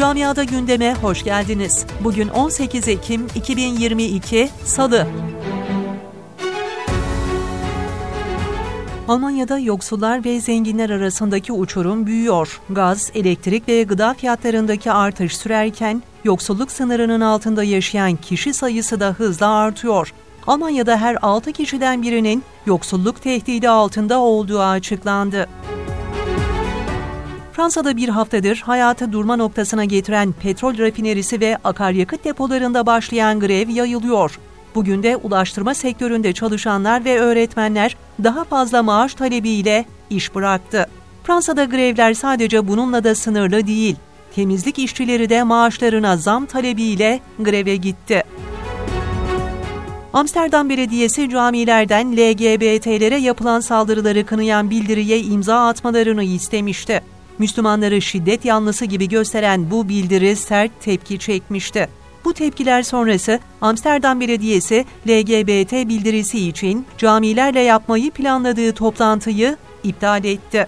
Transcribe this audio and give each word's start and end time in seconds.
Camiada 0.00 0.44
gündeme 0.44 0.94
hoş 0.94 1.24
geldiniz. 1.24 1.86
Bugün 2.04 2.28
18 2.28 2.88
Ekim 2.88 3.26
2022 3.34 4.48
Salı. 4.64 5.06
Almanya'da 9.08 9.58
yoksullar 9.58 10.24
ve 10.24 10.40
zenginler 10.40 10.90
arasındaki 10.90 11.52
uçurum 11.52 12.06
büyüyor. 12.06 12.60
Gaz, 12.70 13.10
elektrik 13.14 13.68
ve 13.68 13.82
gıda 13.82 14.14
fiyatlarındaki 14.14 14.92
artış 14.92 15.36
sürerken 15.36 16.02
yoksulluk 16.24 16.70
sınırının 16.70 17.20
altında 17.20 17.64
yaşayan 17.64 18.16
kişi 18.16 18.54
sayısı 18.54 19.00
da 19.00 19.10
hızla 19.10 19.48
artıyor. 19.48 20.12
Almanya'da 20.46 20.96
her 20.96 21.16
6 21.22 21.52
kişiden 21.52 22.02
birinin 22.02 22.42
yoksulluk 22.66 23.22
tehdidi 23.22 23.68
altında 23.68 24.18
olduğu 24.18 24.60
açıklandı. 24.60 25.46
Fransa'da 27.60 27.96
bir 27.96 28.08
haftadır 28.08 28.62
hayatı 28.66 29.12
durma 29.12 29.36
noktasına 29.36 29.84
getiren 29.84 30.32
petrol 30.32 30.78
rafinerisi 30.78 31.40
ve 31.40 31.56
akaryakıt 31.64 32.24
depolarında 32.24 32.86
başlayan 32.86 33.40
grev 33.40 33.68
yayılıyor. 33.68 34.38
Bugün 34.74 35.02
de 35.02 35.16
ulaştırma 35.16 35.74
sektöründe 35.74 36.32
çalışanlar 36.32 37.04
ve 37.04 37.20
öğretmenler 37.20 37.96
daha 38.24 38.44
fazla 38.44 38.82
maaş 38.82 39.14
talebiyle 39.14 39.84
iş 40.10 40.34
bıraktı. 40.34 40.86
Fransa'da 41.24 41.64
grevler 41.64 42.14
sadece 42.14 42.68
bununla 42.68 43.04
da 43.04 43.14
sınırlı 43.14 43.66
değil. 43.66 43.96
Temizlik 44.34 44.78
işçileri 44.78 45.30
de 45.30 45.42
maaşlarına 45.42 46.16
zam 46.16 46.46
talebiyle 46.46 47.20
greve 47.38 47.76
gitti. 47.76 48.22
Amsterdam 50.12 50.68
Belediyesi 50.68 51.30
camilerden 51.30 52.12
LGBT'lere 52.12 53.16
yapılan 53.16 53.60
saldırıları 53.60 54.26
kınayan 54.26 54.70
bildiriye 54.70 55.20
imza 55.20 55.66
atmalarını 55.66 56.22
istemişti. 56.22 57.02
Müslümanları 57.40 58.02
şiddet 58.02 58.44
yanlısı 58.44 58.84
gibi 58.84 59.08
gösteren 59.08 59.70
bu 59.70 59.88
bildiri 59.88 60.36
sert 60.36 60.70
tepki 60.80 61.18
çekmişti. 61.18 61.88
Bu 62.24 62.34
tepkiler 62.34 62.82
sonrası 62.82 63.40
Amsterdam 63.60 64.20
Belediyesi 64.20 64.84
LGBT 65.08 65.72
bildirisi 65.72 66.48
için 66.48 66.86
camilerle 66.98 67.60
yapmayı 67.60 68.10
planladığı 68.10 68.72
toplantıyı 68.72 69.56
iptal 69.84 70.24
etti. 70.24 70.66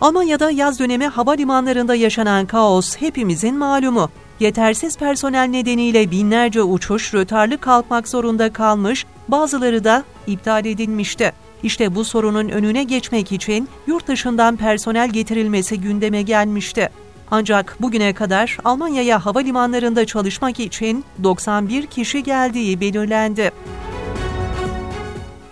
Almanya'da 0.00 0.50
yaz 0.50 0.78
dönemi 0.78 1.06
havalimanlarında 1.06 1.94
yaşanan 1.94 2.46
kaos 2.46 2.96
hepimizin 2.96 3.56
malumu. 3.56 4.10
Yetersiz 4.40 4.98
personel 4.98 5.48
nedeniyle 5.48 6.10
binlerce 6.10 6.62
uçuş 6.62 7.14
rötarlı 7.14 7.58
kalkmak 7.58 8.08
zorunda 8.08 8.52
kalmış, 8.52 9.06
bazıları 9.28 9.84
da 9.84 10.04
iptal 10.26 10.66
edilmişti. 10.66 11.32
İşte 11.62 11.94
bu 11.94 12.04
sorunun 12.04 12.48
önüne 12.48 12.84
geçmek 12.84 13.32
için 13.32 13.68
yurt 13.86 14.08
dışından 14.08 14.56
personel 14.56 15.10
getirilmesi 15.10 15.80
gündeme 15.80 16.22
gelmişti. 16.22 16.90
Ancak 17.30 17.76
bugüne 17.80 18.12
kadar 18.12 18.58
Almanya'ya 18.64 19.26
havalimanlarında 19.26 20.04
çalışmak 20.04 20.60
için 20.60 21.04
91 21.22 21.86
kişi 21.86 22.22
geldiği 22.22 22.80
belirlendi. 22.80 23.50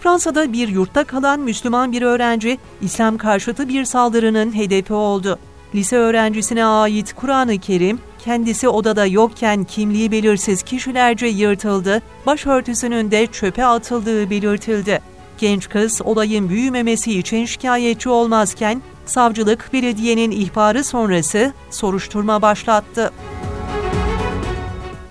Fransa'da 0.00 0.52
bir 0.52 0.68
yurtta 0.68 1.04
kalan 1.04 1.40
Müslüman 1.40 1.92
bir 1.92 2.02
öğrenci 2.02 2.58
İslam 2.80 3.18
karşıtı 3.18 3.68
bir 3.68 3.84
saldırının 3.84 4.56
hedefi 4.56 4.92
oldu. 4.92 5.38
Lise 5.74 5.96
öğrencisine 5.96 6.64
ait 6.64 7.12
Kur'an-ı 7.12 7.58
Kerim 7.58 7.98
kendisi 8.18 8.68
odada 8.68 9.06
yokken 9.06 9.64
kimliği 9.64 10.12
belirsiz 10.12 10.62
kişilerce 10.62 11.26
yırtıldı, 11.26 12.02
başörtüsünün 12.26 13.10
de 13.10 13.26
çöpe 13.26 13.64
atıldığı 13.64 14.30
belirtildi. 14.30 15.00
Genç 15.38 15.68
kız 15.68 16.00
olayın 16.04 16.48
büyümemesi 16.48 17.18
için 17.18 17.44
şikayetçi 17.44 18.08
olmazken 18.08 18.82
savcılık 19.06 19.72
belediyenin 19.72 20.30
ihbarı 20.30 20.84
sonrası 20.84 21.52
soruşturma 21.70 22.42
başlattı. 22.42 23.12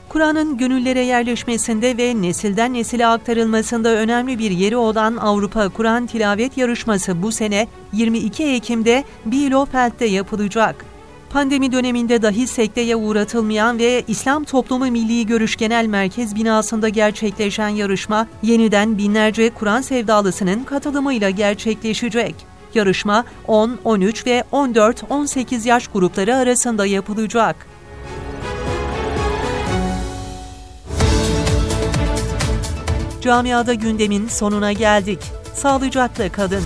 Kur'an'ın 0.09 0.57
gönüllere 0.57 0.99
yerleşmesinde 0.99 1.97
ve 1.97 2.21
nesilden 2.21 2.73
nesile 2.73 3.07
aktarılmasında 3.07 3.89
önemli 3.89 4.39
bir 4.39 4.51
yeri 4.51 4.77
olan 4.77 5.17
Avrupa 5.17 5.69
Kur'an 5.69 6.07
Tilavet 6.07 6.57
Yarışması 6.57 7.21
bu 7.21 7.31
sene 7.31 7.67
22 7.93 8.43
Ekim'de 8.43 9.03
Bielefeld'de 9.25 10.05
yapılacak. 10.05 10.94
Pandemi 11.35 11.71
döneminde 11.71 12.21
dahi 12.21 12.47
sekteye 12.47 12.95
uğratılmayan 12.95 13.79
ve 13.79 14.03
İslam 14.07 14.43
Toplumu 14.43 14.85
Milli 14.91 15.25
Görüş 15.25 15.55
Genel 15.55 15.85
Merkez 15.85 16.35
binasında 16.35 16.89
gerçekleşen 16.89 17.67
yarışma 17.67 18.27
yeniden 18.43 18.97
binlerce 18.97 19.49
Kur'an 19.49 19.81
sevdalısının 19.81 20.63
katılımıyla 20.63 21.29
gerçekleşecek. 21.29 22.35
Yarışma 22.73 23.25
10, 23.47 23.79
13 23.83 24.25
ve 24.27 24.43
14-18 24.51 25.67
yaş 25.67 25.87
grupları 25.87 26.35
arasında 26.35 26.85
yapılacak. 26.85 27.67
Camiada 33.21 33.73
gündemin 33.73 34.27
sonuna 34.27 34.73
geldik. 34.73 35.19
Sağlıcakla 35.53 36.31
kalın. 36.31 36.63